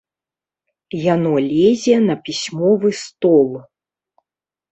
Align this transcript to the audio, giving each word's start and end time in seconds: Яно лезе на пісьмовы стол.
Яно 1.13 1.33
лезе 1.49 1.95
на 2.07 2.15
пісьмовы 2.29 2.89
стол. 3.03 3.47